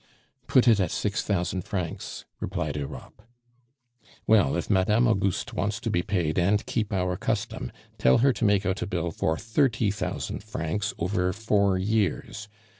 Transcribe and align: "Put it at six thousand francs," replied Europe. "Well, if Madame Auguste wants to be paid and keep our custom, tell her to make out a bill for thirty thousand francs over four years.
"Put 0.47 0.67
it 0.67 0.79
at 0.79 0.89
six 0.89 1.21
thousand 1.21 1.61
francs," 1.63 2.25
replied 2.39 2.75
Europe. 2.75 3.21
"Well, 4.25 4.55
if 4.55 4.67
Madame 4.67 5.07
Auguste 5.07 5.53
wants 5.53 5.79
to 5.79 5.91
be 5.91 6.01
paid 6.01 6.39
and 6.39 6.65
keep 6.65 6.91
our 6.91 7.15
custom, 7.15 7.71
tell 7.99 8.17
her 8.17 8.33
to 8.33 8.43
make 8.45 8.65
out 8.65 8.81
a 8.81 8.87
bill 8.87 9.11
for 9.11 9.37
thirty 9.37 9.91
thousand 9.91 10.43
francs 10.43 10.91
over 10.97 11.31
four 11.33 11.77
years. 11.77 12.47